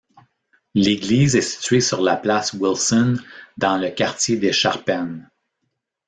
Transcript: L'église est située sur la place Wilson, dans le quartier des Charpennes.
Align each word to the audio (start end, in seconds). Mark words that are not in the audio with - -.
L'église 0.73 1.35
est 1.35 1.41
située 1.43 1.79
sur 1.79 2.01
la 2.01 2.15
place 2.15 2.53
Wilson, 2.53 3.17
dans 3.59 3.77
le 3.77 3.91
quartier 3.91 4.35
des 4.35 4.51
Charpennes. 4.51 5.29